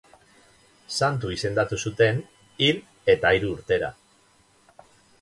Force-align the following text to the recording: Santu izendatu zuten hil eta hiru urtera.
Santu 0.99 1.33
izendatu 1.35 1.79
zuten 1.87 2.23
hil 2.67 2.83
eta 3.17 3.37
hiru 3.39 3.55
urtera. 3.59 3.95